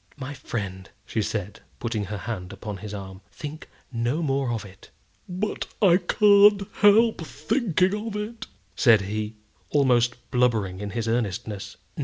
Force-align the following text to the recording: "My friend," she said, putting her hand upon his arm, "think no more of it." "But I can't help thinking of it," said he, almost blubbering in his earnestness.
"My 0.17 0.33
friend," 0.33 0.89
she 1.05 1.21
said, 1.21 1.59
putting 1.79 2.05
her 2.05 2.17
hand 2.17 2.51
upon 2.51 2.77
his 2.77 2.91
arm, 2.91 3.21
"think 3.31 3.69
no 3.91 4.23
more 4.23 4.51
of 4.51 4.65
it." 4.65 4.89
"But 5.29 5.67
I 5.79 5.97
can't 5.97 6.63
help 6.77 7.21
thinking 7.23 8.07
of 8.07 8.15
it," 8.15 8.47
said 8.75 9.01
he, 9.01 9.35
almost 9.69 10.15
blubbering 10.31 10.79
in 10.79 10.89
his 10.89 11.07
earnestness. 11.07 11.77